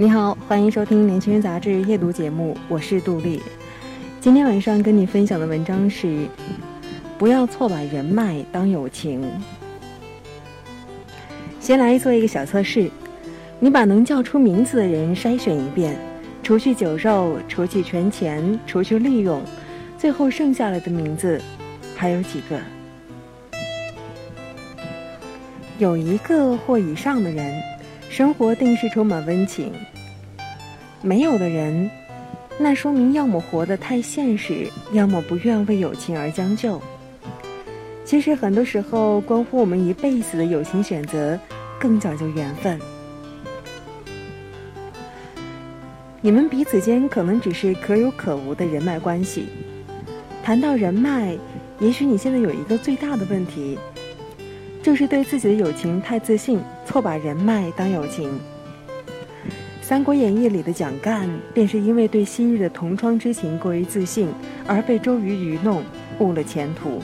[0.00, 3.42] 你好，欢迎收听《年轻人杂志》夜读节目，我是杜丽。
[4.20, 6.24] 今天晚上跟你分享的文章是：
[7.18, 9.28] 不要错把人脉当友情。
[11.58, 12.88] 先来做一个小测试，
[13.58, 15.98] 你把能叫出名字的人筛选一遍，
[16.44, 19.42] 除去酒肉，除去权钱，除去利用，
[19.98, 21.42] 最后剩下来的名字
[21.96, 22.60] 还有几个？
[25.80, 27.60] 有一个或以上的人。
[28.08, 29.72] 生活定是充满温情。
[31.02, 31.88] 没有的人，
[32.58, 36.80] 那说明要么活得太现实，要么不愿为友情而将就。
[38.04, 41.38] 其实很多时候，关乎我们一辈子的友情选择，
[41.78, 42.78] 更讲究缘分。
[46.20, 49.46] 你们彼此间可能只是可有可无的人脉关系。
[50.42, 51.36] 谈到人脉，
[51.78, 53.78] 也许你现在有一个最大的问题。
[54.88, 58.30] 就是对自己的友情太自信，错把人脉当友情。
[59.82, 64.32] 《三国演义》里的蒋干，便是因为对昔日的同窗之情过于自信，
[64.66, 65.84] 而被周瑜愚弄，
[66.20, 67.02] 误了前途。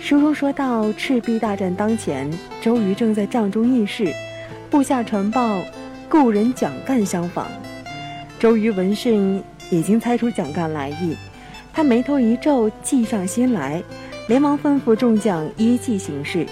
[0.00, 2.30] 书中说到，赤壁大战当前，
[2.62, 4.14] 周瑜正在帐中议事，
[4.70, 5.60] 部下传报
[6.08, 7.48] 故人蒋干相访。
[8.38, 11.16] 周瑜闻讯，已经猜出蒋干来意，
[11.72, 13.82] 他眉头一皱，计上心来。
[14.26, 16.46] 连忙吩咐众将依计行事，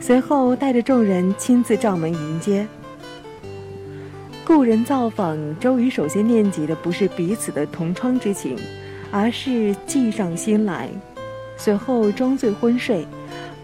[0.00, 2.64] 随后带着众人亲自上门迎接。
[4.46, 8.56] 故人造访，周瑜首先念及的不是彼此的同窗之情，
[9.10, 10.88] 而是计上心来。
[11.56, 13.04] 随后装醉昏睡，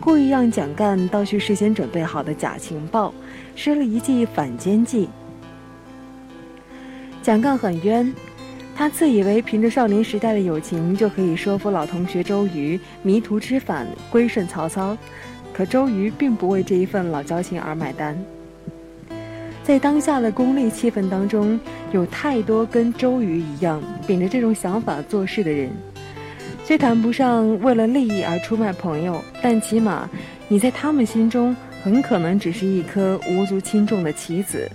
[0.00, 3.14] 故意让蒋干盗取事先准备好的假情报，
[3.54, 5.08] 施了一计反间计。
[7.22, 8.12] 蒋干很冤。
[8.80, 14.96] 他自以为凭着少年时代的友情就可以说服老同学周瑜迷途知返归顺曹操，
[15.52, 18.16] 可周瑜并不为这一份老交情而买单。
[19.62, 21.60] 在当下的功利气氛当中，
[21.92, 25.69] 有太多跟周瑜一样秉着这种想法做事的人，
[26.64, 30.08] 虽谈不上为了利益而出卖朋友，但起码
[30.48, 34.70] 你在他们心中很可能只是一颗无足轻重的棋子。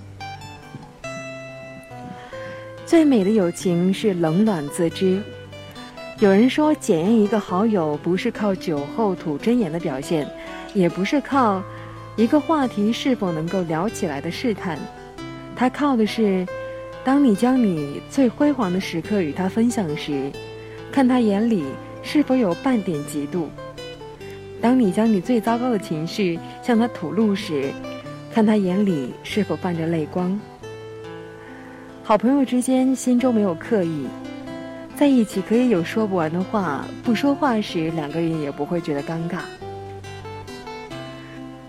[2.96, 5.22] 最美的友情是冷暖自知。
[6.20, 10.26] 有人说，检验一个好友，不是靠酒后吐真言的表现，
[10.74, 11.62] 也不是靠
[12.16, 14.80] 一个话题是否能够聊起来的试探，
[15.58, 16.48] 他靠的是，
[17.04, 20.32] 当你将你最辉煌的时刻与他分享时，
[20.90, 21.66] 看他眼里
[22.02, 23.48] 是否有半点嫉妒；
[24.62, 27.74] 当你将你最糟糕的情绪向他吐露时，
[28.34, 30.40] 看他眼里是否泛着泪光。
[32.08, 34.06] 好朋友之间心中没有刻意，
[34.96, 39.40] 在一起可以有说不完的话，不说话时两个人也不会觉得尴尬。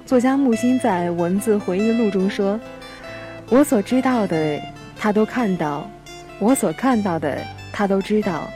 [0.04, 2.60] 作家木心在文字回忆录中说
[3.48, 4.60] ：“我所知道的，
[4.94, 5.88] 他都看到；
[6.38, 7.38] 我所看到的，
[7.72, 8.46] 他都知道。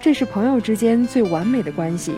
[0.00, 2.14] 这是朋友之间最完美的关系。”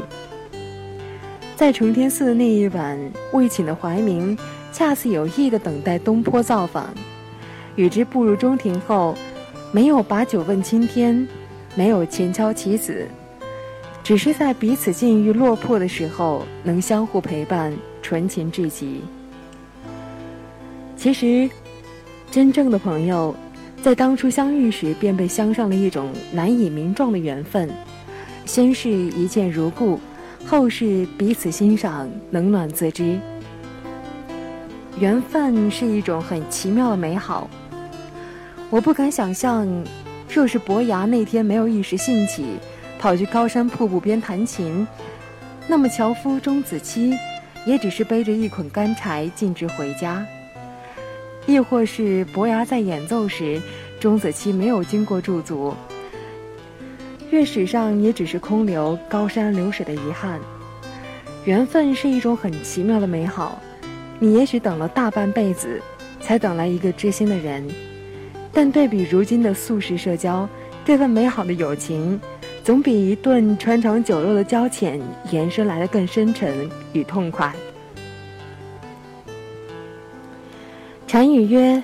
[1.57, 2.99] 在承天寺的那一晚，
[3.33, 4.37] 未寝的怀明
[4.75, 6.93] 恰似有意的等待东坡造访。
[7.77, 9.17] 与之步入中庭后，
[9.73, 11.27] 没有把酒问青天，
[11.75, 13.07] 没有前敲棋子，
[14.03, 19.01] 只是在彼此境遇落魄的时候，能相互陪伴，纯情至极。
[20.97, 21.51] 其实，
[22.31, 23.35] 真正的朋友，
[23.83, 27.69] 在当初相遇时便被镶上了一种难以名状的缘分，
[28.47, 29.99] 先是一见如故，
[30.47, 33.19] 后是彼此欣赏，冷暖自知。
[34.99, 37.51] 缘分是一种很奇妙的美好。
[38.75, 39.69] 我不敢想象，
[40.29, 42.45] 若是伯牙那天没有一时兴起，
[42.99, 44.85] 跑去高山瀑布边弹琴，
[45.69, 47.17] 那么樵夫钟子期
[47.65, 50.27] 也只是背着一捆干柴径直回家；
[51.47, 53.63] 亦或是伯牙在演奏时，
[54.01, 55.73] 钟子期没有经过驻足，
[57.31, 60.41] 乐史上也只是空留高山流水的遗憾。
[61.45, 63.63] 缘分是一种很奇妙的美好，
[64.19, 65.81] 你也许等了大半辈子，
[66.21, 67.65] 才等来一个知心的人。
[68.55, 70.49] 但对比如今的速食社交，
[70.85, 72.21] 这份美好的友情，
[72.63, 75.01] 总比一顿穿肠酒肉的交浅
[75.33, 77.53] 延伸来的更深沉与痛快。
[81.09, 81.83] 禅语曰：“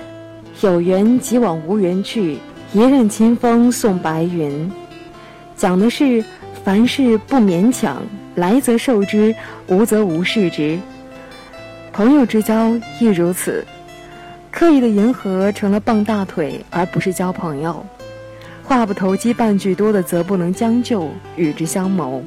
[0.62, 2.38] 有缘即往无缘去，
[2.72, 4.70] 一任清风送白云。”
[5.56, 6.24] 讲的是
[6.64, 8.02] 凡事不勉强，
[8.34, 9.34] 来则受之，
[9.68, 10.78] 无则无视之。
[11.92, 12.70] 朋友之交
[13.00, 13.64] 亦如此，
[14.50, 17.84] 刻意的迎合成了傍大腿，而不是交朋友。
[18.64, 22.22] 话不投机半句多的，则不能将就，与之相谋。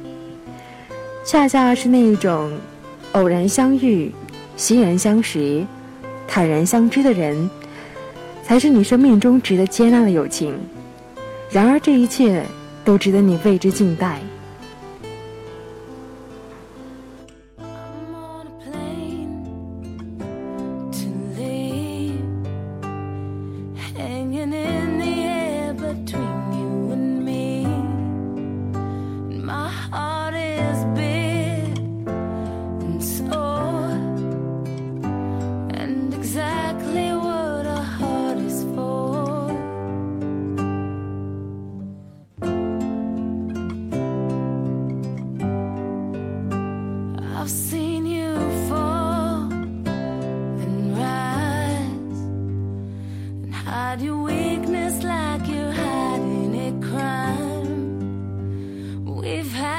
[1.24, 2.52] 恰恰是那一种
[3.12, 4.12] 偶然相遇、
[4.56, 5.64] 欣然相识、
[6.26, 7.48] 坦然相知的人，
[8.42, 10.54] 才是你生命中值得接纳的友情。
[11.50, 12.44] 然而，这一切
[12.84, 14.18] 都值得你为之静待。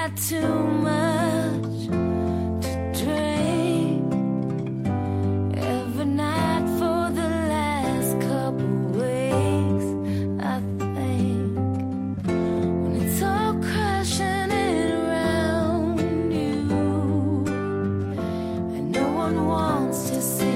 [0.10, 0.48] too
[0.88, 1.88] much
[2.62, 4.04] to drink
[5.58, 8.68] every night for the last couple
[9.00, 9.88] weeks.
[10.44, 16.00] I think when it's all crashing in around
[16.32, 17.46] you,
[18.76, 20.55] and no one wants to see.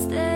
[0.00, 0.29] stay.